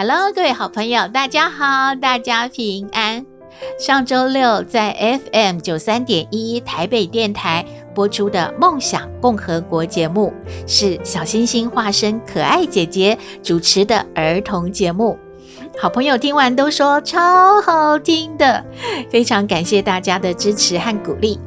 [0.00, 3.26] Hello，各位好朋友，大家好，大家平安。
[3.80, 4.92] 上周六在
[5.32, 7.66] FM 九三点一台北电台
[7.96, 10.32] 播出的《梦想共和国》节目，
[10.68, 15.18] 是小星星化身可爱姐姐主持的儿童节目。
[15.80, 18.64] 好朋友听完都说超好听的，
[19.10, 21.40] 非常感谢大家的支持和鼓励。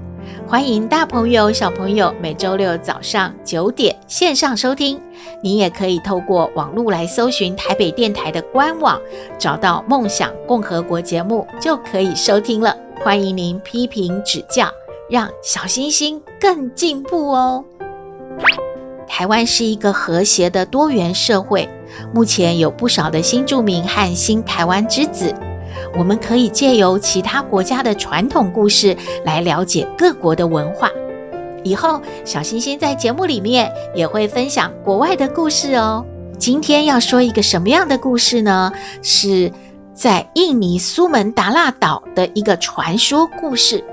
[0.52, 5.00] 欢迎大朋友、小朋友每周六早上九点线上收听。
[5.42, 9.00] 您也可以透过网络来搜寻台北电台的官网，
[9.40, 12.76] 找到《梦想共和国》节目就可以收听了。
[13.02, 14.70] 欢迎您批评指教，
[15.10, 17.64] 让小星星更进步哦。
[19.08, 21.70] 台湾是一个和谐的多元社会，
[22.14, 25.34] 目前有不少的新住民和新台湾之子。
[25.98, 30.90] 我们可以借由其他国家的传统故事来了解各国的文化。
[31.64, 36.06] 以后小星星在节目里面也会分享国外的故事哦。
[36.40, 38.72] 今天要说一个什么样的故事呢？
[39.04, 39.52] 是
[39.94, 43.84] 在印尼苏门答腊岛的一个传说故事，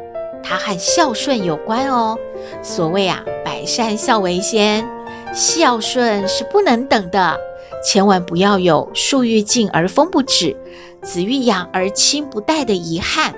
[0.42, 2.16] 它和孝顺有关哦。
[2.62, 4.88] 所谓啊，百善孝为先，
[5.34, 7.36] 孝顺是不能等的，
[7.82, 10.56] 千万不要有树欲静而风不止。
[11.00, 13.32] 子欲养而亲不待的遗憾，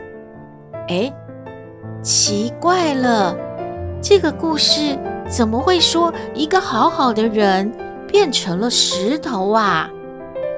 [0.88, 1.12] 哎，
[2.02, 3.36] 奇怪了，
[4.00, 7.70] 这个故事怎么会说一个好好的人
[8.08, 9.90] 变成了石头啊？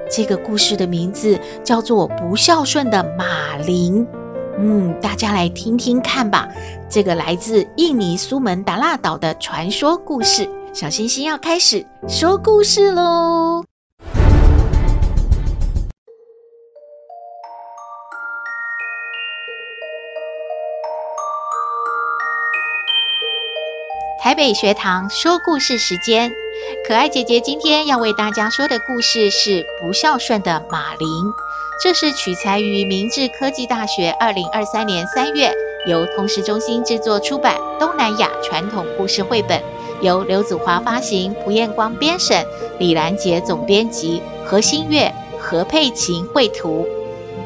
[0.09, 4.05] 这个故事的名字叫做《不孝顺的马林》。
[4.57, 6.47] 嗯，大家来听听看吧。
[6.87, 13.65] 这个来自印尼苏门答腊岛的传说故事，小星星要开始说故事喽。
[24.33, 26.33] 台北学堂说故事时间，
[26.87, 31.07] 可爱姐姐今天要为大家说的故事是《不孝顺的马林》。
[31.83, 35.53] 这是取材于明治科技大学二零二三年三月
[35.85, 39.59] 由通识中心制作出版《东南亚传统故事绘本》，
[40.01, 42.43] 由刘子华发行，蒲彦光编审，
[42.79, 46.87] 李兰杰总编辑，何新月、何佩琴绘图。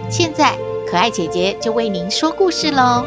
[0.10, 0.56] 现在，
[0.90, 3.04] 可爱姐姐就为您说故事喽。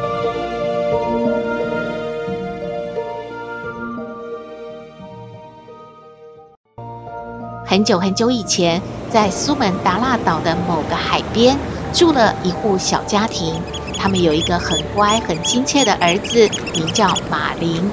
[7.71, 8.83] 很久很久以前，
[9.13, 11.57] 在苏门答腊岛的某个海边，
[11.93, 13.63] 住了一户小家庭。
[13.97, 17.89] 他们有一个很乖、很亲切的儿子，名叫马林。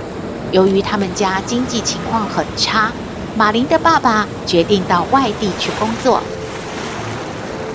[0.51, 2.91] 由于他们家经济情况很差，
[3.35, 6.23] 马林的爸爸决定到外地去工作。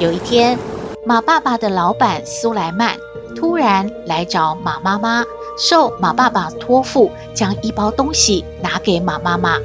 [0.00, 0.58] 有一天，
[1.06, 2.96] 马爸爸的老板苏莱曼
[3.36, 5.24] 突然来找马妈妈，
[5.56, 9.56] 受马爸爸托付，将一包东西拿给马妈妈。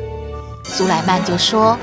[0.64, 1.75] 苏莱曼就说。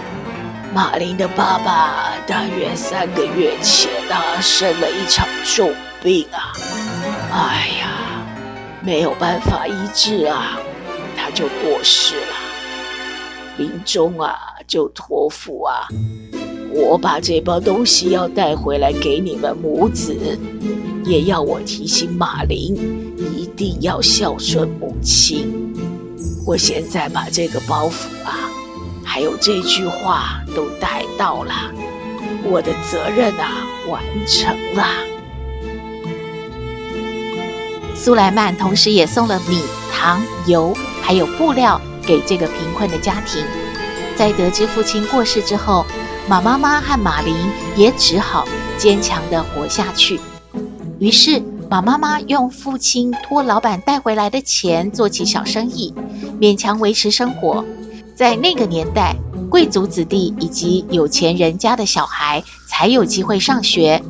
[0.75, 6.51] 马林的爸爸大约三个月前啊，生了一场重病啊，
[7.31, 8.27] 哎呀，
[8.83, 10.59] 没有办法医治啊，
[11.17, 12.35] 他就过世了。
[13.57, 14.37] 临终啊，
[14.67, 15.87] 就托付啊，
[16.73, 20.37] 我把这包东西要带回来给你们母子，
[21.05, 22.75] 也要我提醒马林
[23.17, 25.73] 一定要孝顺母亲。
[26.45, 28.51] 我现在把这个包袱啊。
[29.05, 31.53] 还有这句话都带到了，
[32.43, 33.51] 我的责任啊
[33.89, 34.85] 完成了。
[37.95, 43.43] 苏莱曼同时也送了米、糖、油，还有布料给这个贫困的家庭。
[44.17, 45.87] 在得知父亲过世之后，
[46.29, 47.35] 马妈妈和马林
[47.77, 48.47] 也只好
[48.79, 50.21] 坚强地活下去。
[50.99, 55.95] 于是，马妈妈用父亲托老板带回来的钱做起小生意，
[56.41, 57.65] 勉强维持生活。
[58.15, 59.17] 在那个年代，
[59.51, 64.01] 贵族子弟以及有钱人家的小孩才有机会上学，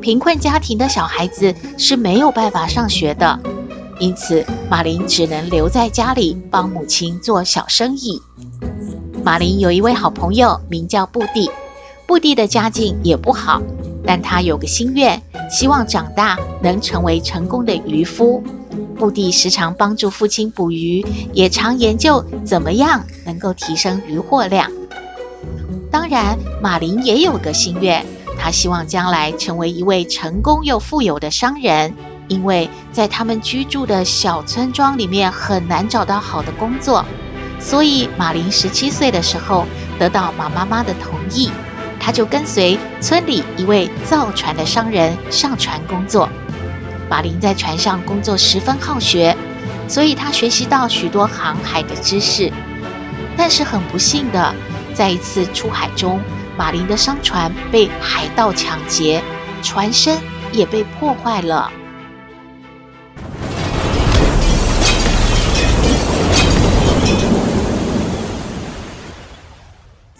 [0.00, 3.38] 贫困家庭的小孩子是没有办法上学的。
[3.98, 8.20] 因此，马林只能留在家里帮母亲做小生意。
[9.24, 11.50] 马林有一位好朋友，名叫布蒂。
[12.06, 13.62] 布蒂的家境也不好，
[14.04, 18.42] 但他有个心愿，希望长大能成为成功的渔夫。
[18.96, 24.70] 布蒂时常帮助父亲捕鱼，也常研究怎么样能够提升渔获量。
[25.90, 28.04] 当然，马林也有个心愿，
[28.38, 31.94] 他希望将来成为一位成功又富有的商人，
[32.28, 37.04] 因为在他们居住的小村庄里面很难找到好的工作。
[37.58, 39.64] 所以马林十七岁的时候
[39.98, 41.50] 得到马妈妈的同意，
[41.98, 46.28] 他就跟随村里一位造船的商人上船工作。
[47.08, 49.36] 马林在船上工作十分好学，
[49.88, 52.52] 所以他学习到许多航海的知识。
[53.36, 54.54] 但是很不幸的，
[54.92, 56.20] 在一次出海中，
[56.56, 59.22] 马林的商船被海盗抢劫，
[59.62, 60.18] 船身
[60.52, 61.70] 也被破坏了。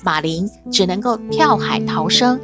[0.05, 2.39] 马林只能够跳海逃生。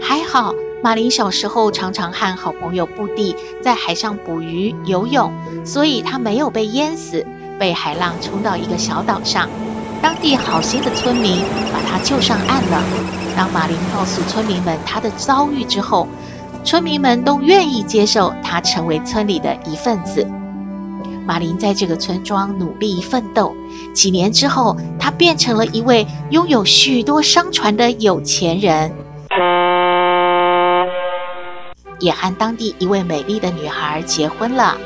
[0.00, 5.32] 还好，马林小时候常常和好朋友布蒂在海上捕鱼、游泳，
[5.64, 7.26] 所以他没有被淹死，
[7.58, 9.48] 被海浪冲到一个小岛上。
[10.00, 11.42] 当地好心的村民
[11.72, 12.82] 把他救上岸了。
[13.36, 16.06] 当马林告诉村民们他的遭遇之后，
[16.62, 20.26] 村民们都愿意接受他成为村里的一份子。
[21.26, 23.54] 马林在这个村庄努力奋斗，
[23.92, 28.92] 几年之后，他变成了一位拥有许多商船的有钱人，
[31.98, 34.76] 也和当地一位美丽的女孩结婚了。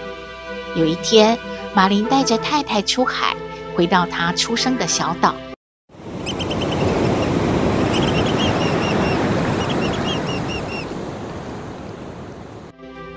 [0.77, 1.39] 有一天，
[1.75, 3.35] 马林带着太太出海。
[3.75, 5.35] 回到他出生的小岛，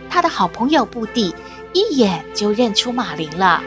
[0.10, 1.36] 他的好朋友布蒂
[1.74, 3.62] 一眼就认出马林了，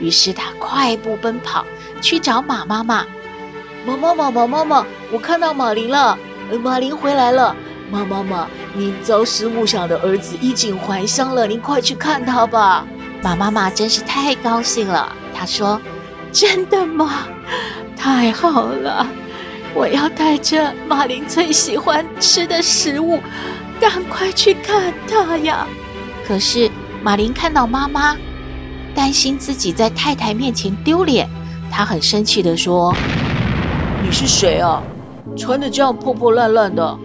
[0.00, 1.66] 于是他快步奔跑
[2.00, 3.04] 去找马妈妈。
[3.86, 6.18] 马妈妈，马妈妈，我看到马林了，
[6.62, 7.54] 马林回来了。
[7.90, 12.86] 马妈妈，您朝思暮想的儿子衣锦还乡了，您快去看他吧。
[13.22, 15.80] 马妈妈真是太高兴了，她说。
[16.32, 17.26] 真的吗？
[17.96, 19.04] 太好了！
[19.74, 23.18] 我要带着马林最喜欢吃的食物，
[23.80, 25.66] 赶快去看他呀！
[26.24, 26.70] 可是
[27.02, 28.16] 马林看到妈妈，
[28.94, 31.28] 担心自己在太太面前丢脸，
[31.68, 32.94] 他很生气地说
[34.06, 34.80] ：“你是谁啊？
[35.36, 36.96] 穿的这样破破烂烂的！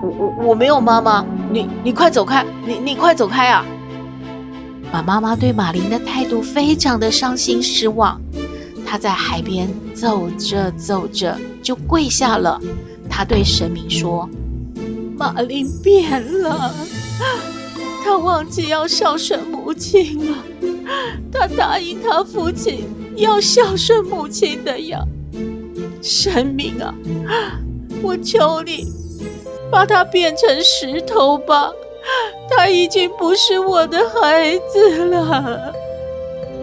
[0.00, 1.24] 我我我没有妈妈！
[1.50, 2.44] 你你快走开！
[2.66, 3.64] 你你快走开啊！”
[4.92, 8.20] 马妈妈对马林的态度非常的伤心失望。
[8.86, 12.60] 她在海边走着走着就跪下了，
[13.10, 14.28] 她对神明说
[15.18, 16.72] ：“马林变了，
[18.04, 20.36] 他忘记要孝顺母亲了。
[21.30, 22.84] 他答应他父亲
[23.16, 25.04] 要孝顺母亲的呀，
[26.00, 26.94] 神明啊，
[28.00, 28.90] 我求你
[29.70, 31.72] 把他变成石头吧，
[32.50, 35.72] 他已经不是我的孩子了。”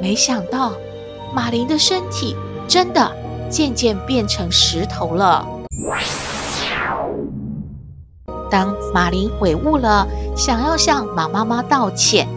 [0.01, 0.73] 没想到。
[1.33, 2.33] 马林的身体
[2.65, 3.11] 真的
[3.49, 5.45] 渐渐变成石头了。
[8.49, 10.07] 当马林悔悟了，
[10.37, 12.29] 想要向马妈妈道歉，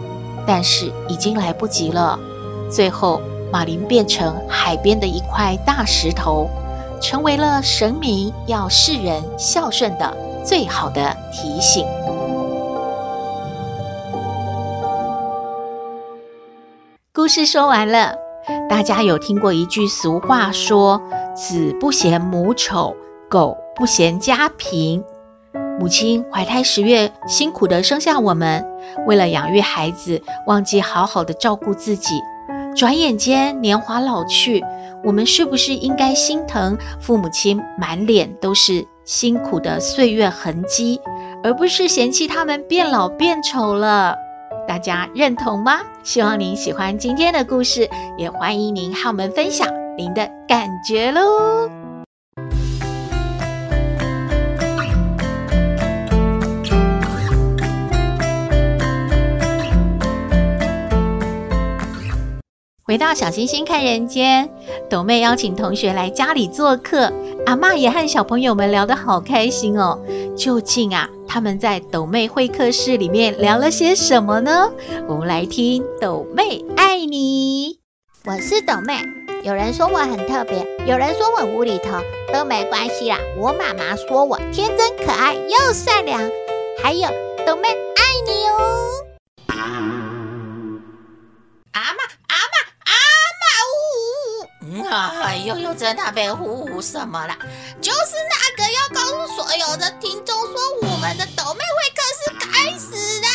[0.45, 2.19] 但是已经来不及了。
[2.69, 3.21] 最后，
[3.53, 6.49] 马林变成海边的一块大石头，
[7.01, 11.85] 成为了神明要世人孝顺的最好的提醒。
[17.13, 18.15] 故事说完了。
[18.67, 21.01] 大家有听过一句俗话说
[21.35, 22.95] ：“子不嫌母丑，
[23.29, 25.03] 狗不嫌家贫。”
[25.79, 28.65] 母亲怀胎十月辛苦地生下我们，
[29.05, 32.21] 为了养育孩子，忘记好好的照顾自己，
[32.75, 34.63] 转眼间年华老去，
[35.03, 41.01] 我们是不是应该心疼父母亲满脸都是辛苦的岁月痕迹，
[41.43, 44.15] 而不是嫌弃他们变老变丑了？
[44.67, 45.79] 大家认同吗？
[46.03, 51.78] 希望您喜欢今天的故事，也欢迎您和我们分享您的感觉喽。
[62.89, 64.49] 回到小星星看人间，
[64.89, 67.13] 斗妹邀请同学来家里做客，
[67.45, 69.99] 阿妈也和小朋友们聊得好开心哦。
[70.35, 74.71] 究竟啊，他们在斗妹会客室里面聊了些什么呢？
[75.07, 77.77] 我们来听斗妹爱你。
[78.25, 78.97] 我是斗妹，
[79.43, 81.91] 有人说我很特别，有人说我无厘头，
[82.33, 83.19] 都没关系啦。
[83.37, 86.19] 我妈妈说我天真可爱又善良，
[86.81, 87.07] 还有
[87.45, 90.18] 斗妹爱你哦。
[95.49, 97.35] 又又，在那边呼呼什么啦？
[97.81, 100.53] 就是那个要告诉所有的听众说，
[100.83, 103.27] 我们的斗妹会客室开始啦！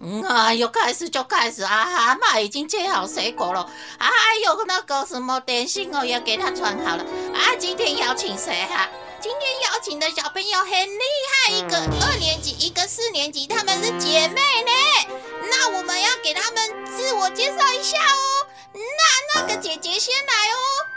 [0.00, 1.70] 嗯啊，又开始就开始啊！
[1.72, 3.60] 阿嬷已经切好水果了，
[3.98, 7.04] 啊还有那个什么点心哦，也给他传好了。
[7.32, 8.88] 啊，今天邀请谁哈？
[9.20, 15.16] 今天邀请的小朋友很厉害，一个二年级，一个四年级，他们是姐妹呢。
[15.48, 18.46] 那我们要给他们自我介绍一下哦。
[18.74, 20.93] 那那个姐姐先来哦。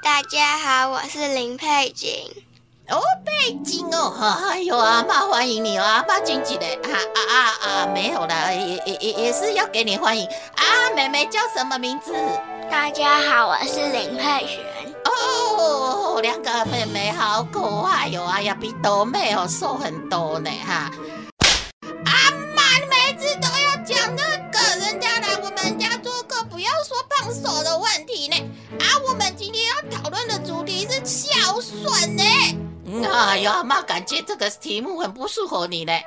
[0.00, 2.10] 大家好，我是林佩锦。
[2.88, 4.14] 哦，佩景哦，
[4.50, 10.90] 哎呦，阿妈欢迎你哦，阿妈进去的啊啊啊啊，没有啦，也也也也是要给你欢迎啊。
[10.94, 12.14] 妹妹叫什么名字？
[12.70, 14.94] 大家好，我是林佩璇。
[15.04, 18.24] 哦，两个妹妹好可爱哟！
[18.24, 20.90] 哎呀，比斗妹哦瘦很多呢哈。
[27.28, 28.36] 要说的问题呢。
[28.80, 32.24] 啊，我们今天要讨论的主题是孝顺呢。
[33.12, 35.92] 哎呀，妈感觉这个题目很不适合你呢。
[35.92, 35.98] 为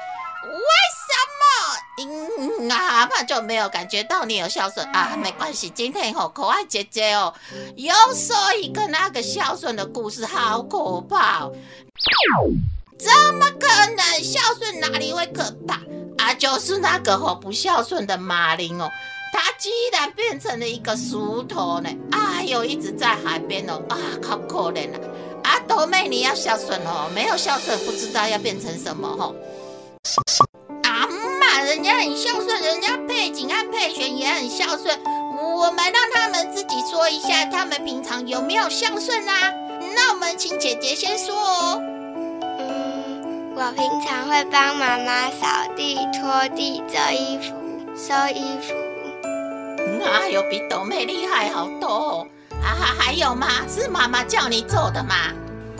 [0.98, 2.60] 什么？
[2.60, 5.16] 嗯，啊妈就没有感觉到你有孝顺啊。
[5.16, 7.32] 没关系，今天哦可爱姐姐哦，
[7.76, 11.54] 又说一个那个孝顺的故事，好可怕哦！
[12.98, 15.76] 怎么可能孝顺哪里会可怕
[16.18, 16.34] 啊？
[16.34, 18.90] 就是那个吼不孝顺的马铃哦，
[19.34, 21.16] 它居然变成了一个石
[21.48, 21.90] 头呢！
[22.12, 23.98] 哎呦，一直在海边哦，啊，
[24.28, 25.00] 好可怜啊！
[25.44, 29.36] 啊，斗妹你要孝顺哦，没有孝顺不知道要变成什么哦。
[30.84, 31.08] 阿
[31.40, 39.54] 妈，人家很孝顺，人家佩景和佩璇也很孝顺，我们让他们自己说一下，他们平常有没有孝顺啊？
[39.96, 41.82] 那我们请姐姐先说哦。
[42.60, 47.54] 嗯，我平常会帮妈妈扫地、拖地、折衣服、
[47.96, 48.74] 收衣服。
[50.04, 52.28] 那有比豆妹厉害好多哦。
[52.64, 53.48] 啊哈，还有吗？
[53.70, 55.16] 是妈妈叫你做的吗？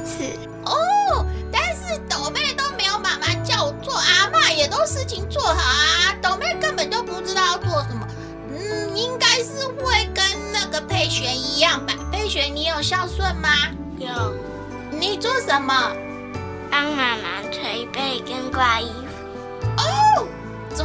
[0.06, 0.34] 是
[0.66, 6.16] 哦，但是豆妹都没有妈妈叫我做，阿妈也都事情做好啊。
[6.22, 8.08] 豆妹根本就不知道要做什么，
[8.50, 11.94] 嗯，应该是会跟那个佩璇一样吧？
[12.12, 13.50] 佩璇，你有孝顺吗？
[13.98, 14.10] 有。
[14.92, 15.92] 你做什么？
[16.70, 19.78] 帮妈妈捶背跟挂衣服。
[19.78, 20.28] 哦，
[20.76, 20.84] 捶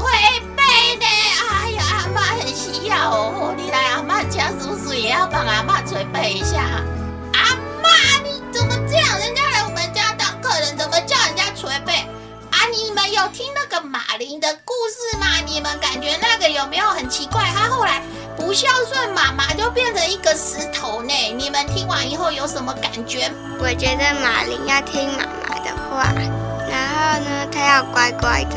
[0.57, 1.07] 背的，
[2.17, 3.55] 嬷很需要哦。
[3.57, 6.63] 你来阿嬷家是不是也要帮阿嬷捶背一下？
[7.35, 7.91] 阿妈，
[8.25, 9.19] 你怎么这样？
[9.19, 11.93] 人家来我们家当客人，怎么叫人家捶背？
[12.51, 15.27] 啊，你们有听那个马林的故事吗？
[15.47, 17.43] 你们感觉那个有没有很奇怪？
[17.55, 18.01] 他后来
[18.37, 21.13] 不孝顺妈妈，就变成一个石头呢。
[21.37, 23.31] 你们听完以后有什么感觉？
[23.61, 26.13] 我觉得马林要听妈妈的话，
[26.71, 28.57] 然后呢，他要乖乖的。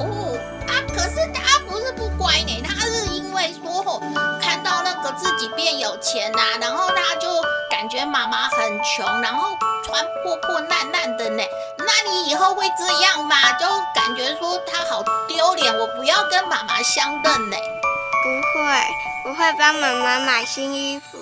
[0.00, 1.53] 哦，啊，可是他
[1.96, 4.00] 不乖呢，他是因为说吼，
[4.40, 7.28] 看到那个自己变有钱呐、啊，然后他就
[7.70, 9.48] 感觉妈妈很穷，然后
[9.84, 11.42] 穿破破烂烂的呢。
[11.78, 13.36] 那你以后会这样吗？
[13.58, 17.56] 就感觉说他好丢脸，我不要跟妈妈相认呢。
[18.22, 21.18] 不会，我会帮妈妈买新衣服。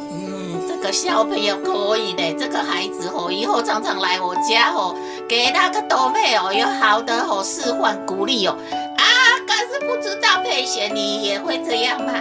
[0.00, 4.94] 嗯，这个小朋友可以的，这个孩子哦，以后常常来我家哦，
[5.28, 8.56] 给他个斗妹哦有好的哦示范鼓励哦。
[9.50, 12.12] 啊，可是不知道佩璇你也会这样吗？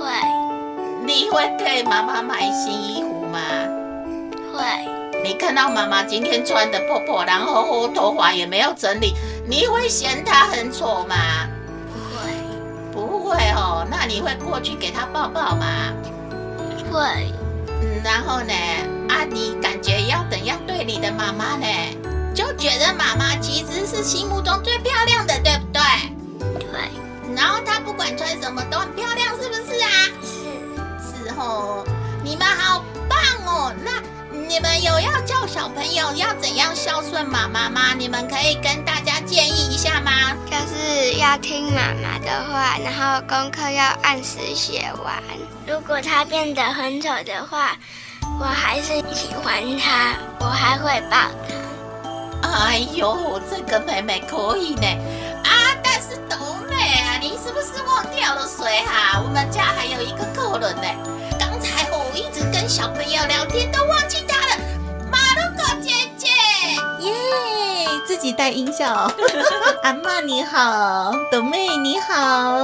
[0.00, 0.08] 会。
[1.06, 3.38] 你会给妈妈买新衣服吗？
[4.52, 4.64] 会。
[5.22, 9.14] 你看到妈妈今天穿的破破，然后头发也没有整理，
[9.46, 11.14] 你会嫌她很丑吗？
[12.92, 15.92] 不会不会哦，那你会过去给她抱抱吗？
[16.90, 16.98] 会。
[17.68, 18.54] 嗯，然后呢？
[19.10, 21.66] 啊，你感觉要怎样对你的妈妈呢？
[22.34, 25.82] 就觉得妈妈其实是心目中最漂亮的，对不对？
[26.74, 27.34] 对。
[27.34, 29.88] 然后她不管穿什么都很漂亮，是不是啊？
[30.22, 31.24] 是。
[31.24, 31.84] 是哦，
[32.22, 33.72] 你们好棒哦。
[33.84, 34.02] 那
[34.36, 37.94] 你们有要教小朋友要怎样孝顺妈妈吗？
[37.96, 40.10] 你们可以跟大家建议一下吗？
[40.50, 45.22] 就是要听妈妈的话，然后功课要按时写完。
[45.66, 47.76] 如果她变得很丑的话，
[48.38, 51.16] 我还是喜欢她，我还会抱
[52.42, 52.48] 她。
[52.66, 54.86] 哎呦，这个妹妹可以呢。
[57.44, 59.20] 是不是忘掉了谁哈？
[59.22, 60.88] 我们家还有一个客人呢。
[61.38, 64.56] 刚才我一直跟小朋友聊天，都忘记他了。
[65.12, 66.28] 马路哥姐姐，
[67.00, 67.12] 耶
[67.84, 69.12] ，yeah, 自己带音效。
[69.84, 72.56] 阿妈你好，斗妹你好，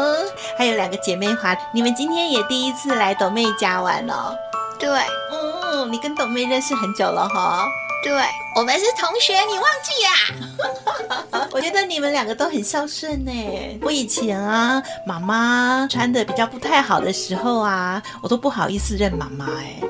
[0.56, 4.34] 还有两个姐妹花，你们今天也第一次来斗妹家玩哦。
[4.78, 4.88] 对，
[5.30, 7.66] 嗯，你跟斗妹认识很久了哈。
[8.02, 8.12] 对，
[8.56, 11.48] 我们是同学，你忘记啦？
[11.52, 13.78] 我觉得你们两个都很孝顺呢。
[13.82, 19.80] 我以前啊，妈妈穿的比较不太好的时候啊，我都不好意思认妈妈哎。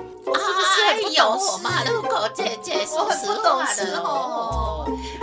[0.89, 4.70] 哎呦，马路口姐姐说实话的哦。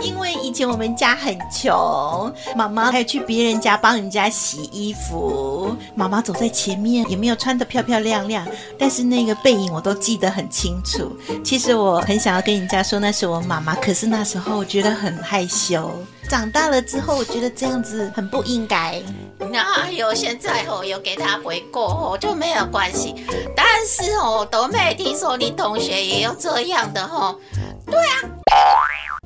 [0.02, 8.46] 因为以前我们家很穷，妈妈还去别人家帮人家洗衣服，妈妈走在前面，也没有穿得漂漂亮亮，
[8.78, 11.10] 但是那个背影我都记得很清楚。
[11.44, 15.90] 其实我很想要跟人家说那是我妈妈，可是那时候我觉得很害羞。
[16.28, 19.00] 长大了之后，我觉得这样子很不应该。
[19.50, 23.14] 那有现在哦，有给他回过哦，就没有关系。
[23.56, 27.34] 但是哦，都没听说你同学也有这样的哦。
[27.86, 28.20] 对啊，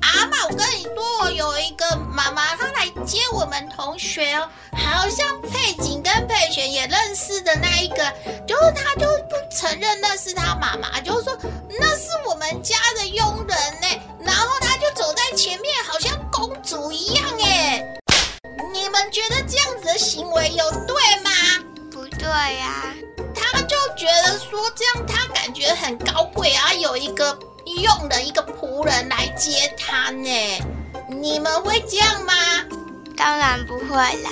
[0.01, 7.97] 阿妈，我跟你说，我有一个妈妈，她来接我们同学哦，好像佩景跟佩璇也认识的那一个，
[8.47, 11.37] 就是她就不承认那是她妈妈，就是说
[11.69, 14.01] 那是我们家的佣人呢。
[27.23, 27.39] 个。
[27.65, 30.29] 用的一个仆人来接他呢，
[31.07, 32.33] 你们会这样吗？
[33.15, 34.29] 当然不会啦，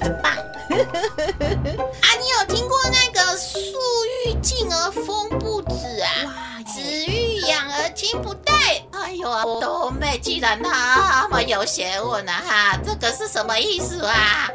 [0.00, 0.32] 很棒。
[0.68, 3.78] 啊，你有听过那个“树
[4.26, 6.10] 欲静而风不止”啊？
[6.26, 8.52] 哇，子欲养而亲不待。
[8.90, 14.50] 哎呦，我都妹既然那么有学问啊，哈，这个是什么意思啊？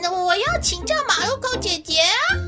[0.00, 2.38] 那我要请教马路口姐姐啊。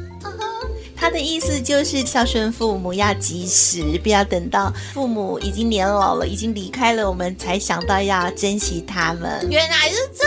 [0.96, 9.46] 他的意思就是孝顺父母要及时，不要等到父母已经年老了，已经离开了，我们才想到要珍惜他们。
[9.50, 10.24] 原来是这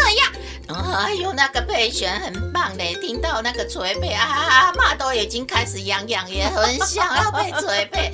[0.78, 2.96] 样，哎呦，那个佩璇很棒嘞！
[3.02, 8.12] 听到那个捶背啊，妈都已经开始痒痒，也很想要被捶背。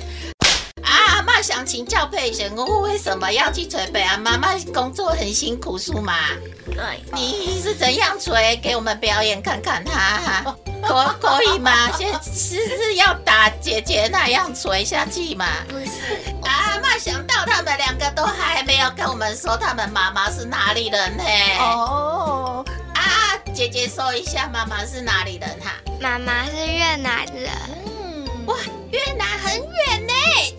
[0.82, 4.16] 啊， 阿妈想请教佩璇，我为什么要去捶背啊？
[4.16, 6.14] 妈妈工作很辛苦，是吗？
[6.64, 6.82] 对，
[7.14, 8.56] 你是怎样捶？
[8.62, 10.56] 给我们表演看看哈。
[10.86, 11.90] 可可以吗？
[11.96, 15.46] 先是是要打姐姐那样捶下去吗？
[15.68, 21.24] 不是，阿嬷想到他们两个都还没有跟我们说他们妈妈是哪里人呢？
[21.58, 22.64] 哦，
[22.94, 23.02] 啊，
[23.52, 25.72] 姐姐说一下妈妈是哪里人哈？
[26.00, 27.50] 妈妈是越南人。
[28.04, 28.56] 嗯，哇，
[28.90, 30.12] 越南很远呢。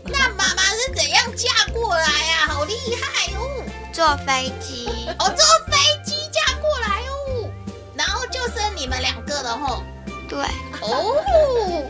[0.05, 2.48] 那妈妈是怎样嫁过来啊？
[2.48, 3.63] 好厉害哦！
[3.93, 5.08] 坐飞机。
[5.19, 7.49] 哦，坐飞机嫁过来哦。
[7.95, 9.84] 然后就剩你们两个了吼。
[10.38, 10.45] 对
[10.82, 11.84] 哦，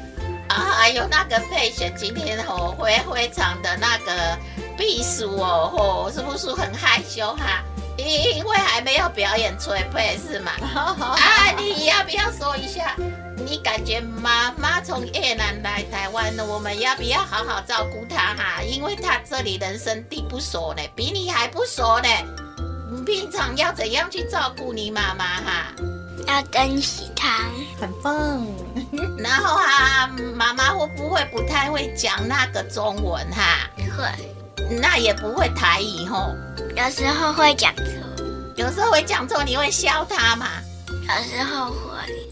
[0.48, 4.38] 啊，还有那个佩璇今天吼会会场的那个
[4.78, 7.62] 避暑哦，吼是不是很害羞哈？
[7.98, 10.52] 因为还没有表演捶背是吗？
[10.64, 12.96] 啊，你要不要说一下？
[13.36, 18.62] 你感觉妈妈从越南来台湾呢，我们要不要好好照顾她哈？
[18.64, 22.08] 因为她这里人生地不熟呢，比你还不熟呢。
[22.90, 25.74] 你平常要怎样去照顾你妈妈哈？
[26.28, 27.46] 要珍惜他，
[27.80, 28.46] 很棒。
[29.18, 33.70] 然后啊，妈妈会不会不太会讲那个中文哈？
[33.98, 34.06] 会。
[34.82, 36.36] 那也不会台语吼。
[36.76, 37.84] 有时候会讲错。
[38.56, 40.48] 有时候会讲错，你会笑他吗？
[40.90, 41.78] 有时候会。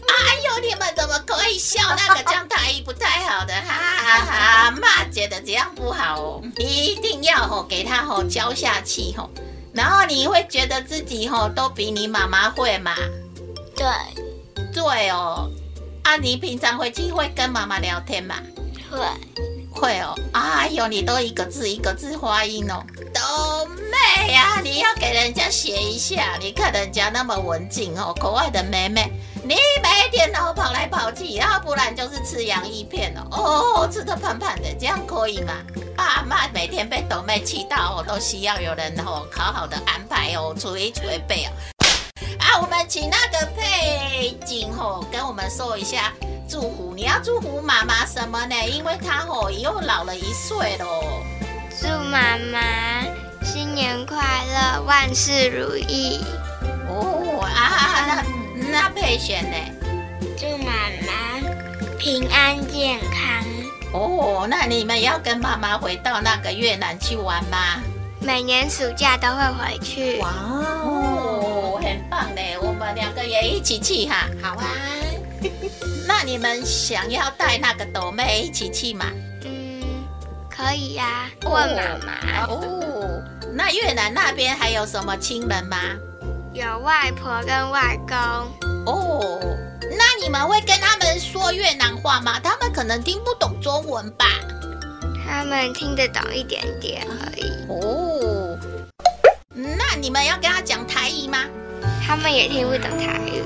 [0.06, 3.54] 哎呦，你们怎么可以笑那个讲台语不太好的？
[3.54, 4.70] 哈哈哈！
[4.70, 9.30] 妈觉得这样不好哦，一定要吼给他吼教下去吼。
[9.72, 12.92] 然后你会觉得自己吼都比你妈妈会嘛？
[13.76, 13.86] 对，
[14.72, 15.50] 对哦，
[16.04, 18.36] 啊，你平常回去会跟妈妈聊天吗？
[18.90, 18.98] 会，
[19.70, 20.14] 会哦。
[20.32, 24.60] 哎呦，你都一个字一个字发音哦，都妹呀！
[24.62, 29.10] 你要给人家学一下，你看人家那么文静哦，可爱的妹妹，
[29.42, 35.52] 你每天都跑来跑去，要不然就是吃洋芋片哦，哦，吃的胖胖的，这样可以吗？
[35.94, 41.75] 爸妈每天被豆妹气到哦，都需要有人哦，好好的安排哦，捶一捶背哦。
[42.46, 46.12] 啊，我们请那个佩景吼跟我们说一下
[46.48, 46.94] 祝福。
[46.94, 48.54] 你要祝福妈妈什么呢？
[48.68, 51.02] 因为她吼又老了一岁喽。
[51.80, 53.02] 祝妈妈
[53.44, 54.16] 新年快
[54.52, 56.24] 乐，万事如意。
[56.88, 58.22] 哦啊，
[58.60, 59.56] 那那佩璇呢？
[60.38, 60.72] 祝妈
[61.04, 61.40] 妈
[61.98, 63.44] 平安健康。
[63.92, 67.82] 哦，那你们要跟妈妈回到那个越南去玩吗？
[68.20, 70.20] 每年暑假都会回去。
[70.20, 71.15] 哇哦，
[71.86, 72.58] 很棒嘞！
[72.60, 74.28] 我们两个也一起去哈。
[74.42, 74.66] 好啊。
[76.06, 79.06] 那你们想要带那个朵妹一起去吗？
[79.44, 79.82] 嗯，
[80.50, 81.30] 可以呀。
[81.44, 82.46] 问妈妈。
[82.46, 83.22] 哦，
[83.54, 85.78] 那越南那边还有什么亲人吗？
[86.52, 88.16] 有外婆跟外公。
[88.86, 89.38] 哦，
[89.96, 92.40] 那你们会跟他们说越南话吗？
[92.40, 94.26] 他们可能听不懂中文吧。
[95.28, 97.44] 他们听得懂一点点而已。
[97.68, 98.58] 哦，
[99.54, 101.38] 那你们要跟他讲台语吗？
[102.06, 103.42] 他们也听不懂台语。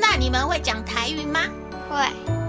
[0.00, 1.40] 那你们会讲台语吗？
[1.90, 1.96] 会。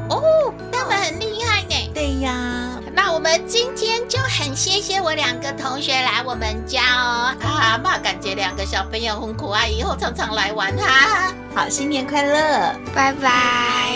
[0.10, 1.92] 哦，他们很厉害呢。
[1.94, 7.34] 对呀，那我们今天就很谢谢我两个同学来我们家哦。
[7.42, 11.34] 啊妈，感觉两个小朋友很可爱，以后常常来玩哈。
[11.56, 13.95] 好，新年快乐，拜拜。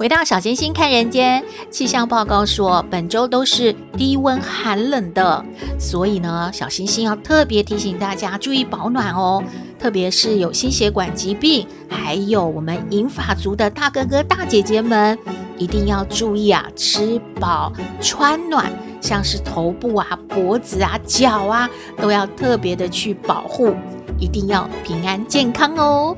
[0.00, 5.44] 回到小星星看人间，气象报告说本周都是低温寒冷的，
[5.78, 9.44] 所以呢，小星星要特别提醒大家注意保暖哦。
[9.78, 15.18] 特别是有心血管疾病，还有我们银发族的大哥哥大姐姐们，
[15.58, 21.68] 一定要注意啊，吃饱穿暖，像是头部啊、脖子啊、脚啊，
[22.00, 23.74] 都要特别的去保护，
[24.18, 26.16] 一定要平安健康哦。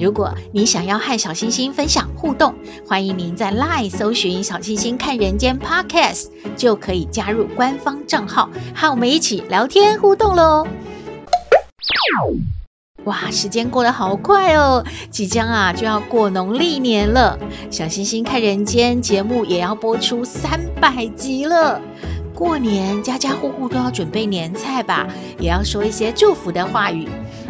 [0.00, 2.54] 如果你想要和小星星分享互动，
[2.88, 10.66] 欢迎您在 LINE 搜寻“小星星看人间 Podcast”，就可以加入官方账号，和我们一起聊天互动喽。
[13.04, 17.38] 哇，时间过得好快哦，即将啊就要过农历年了，
[17.70, 21.78] 小星星看人间节目也要播出三百集了。
[22.34, 25.06] 过年家家户户都要准备年菜吧，
[25.38, 27.06] 也要说一些祝福的话语。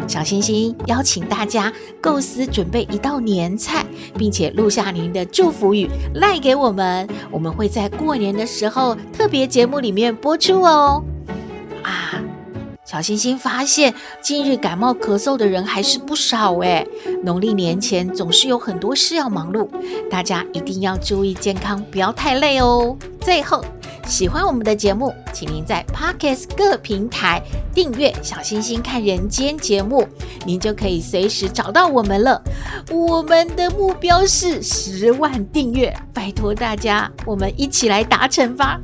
[0.07, 3.85] 小星星邀请大家构思准备一道年菜，
[4.17, 11.03] 并且录下您的祝福语赖给我们，我们会在过年的时候特别节目里面播出哦。
[11.83, 12.21] 啊，
[12.83, 16.85] 小星星发现近日感冒咳嗽的人还是不少诶，
[17.23, 19.69] 农历年前总是有很多事要忙碌，
[20.09, 22.97] 大家一定要注意健康，不要太累哦。
[23.21, 23.63] 最后。
[24.07, 27.41] 喜欢我们的节目，请您在 Podcast 各平台
[27.73, 30.07] 订阅《小星星看人间》节目，
[30.45, 32.41] 您就可以随时找到我们了。
[32.91, 38.79] 我们的目标是十万订阅，拜托大家，我们一起来达成吧。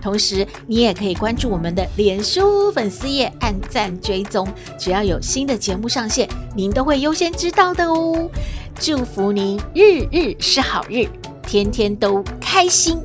[0.00, 8.30] 同时，你也可以关注我们的脸书粉丝页，按赞追踪，只要有新的节目上线，您都会优先知道的哦。
[8.78, 11.06] 祝福您日日是好日，
[11.42, 12.98] 天天都开心，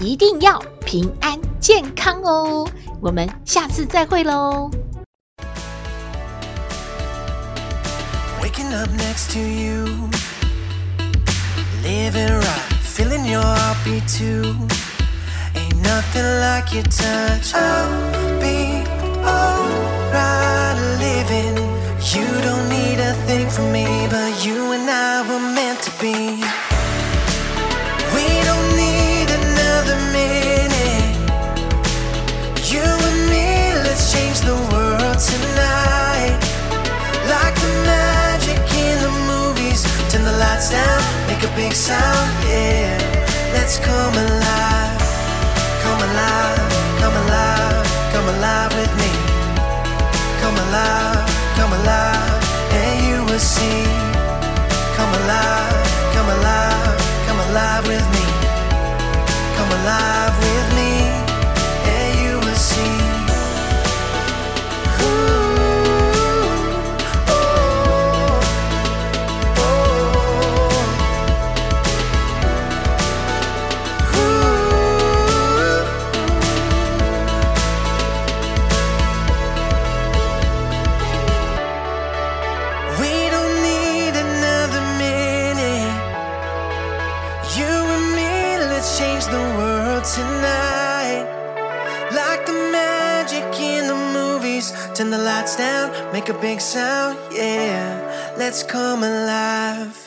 [0.00, 0.60] 一定要。
[0.84, 2.68] 平安健康哦，
[3.00, 4.70] 我们下次再会喽。
[8.42, 9.86] Waking up next to you,
[11.84, 14.56] living right, feeling your heartbeat too.
[15.54, 17.54] Ain't nothing like your touch.
[17.54, 18.82] I'll be
[19.22, 21.56] alright living.
[22.12, 26.42] You don't need a thing from me, but you and I were meant to be.
[40.70, 42.94] Down, make a big sound, yeah.
[43.52, 45.02] Let's come alive,
[45.82, 46.70] come alive,
[47.02, 49.10] come alive, come alive with me.
[50.42, 51.26] Come alive,
[51.58, 52.42] come alive,
[52.80, 53.82] and you will see.
[54.96, 55.74] Come alive,
[56.14, 58.26] come alive, come alive with me.
[59.58, 60.59] Come alive with
[95.10, 98.34] Turn the lights down, make a big sound, yeah.
[98.38, 99.99] Let's come alive.